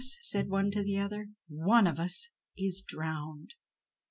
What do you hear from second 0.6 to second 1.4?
to another,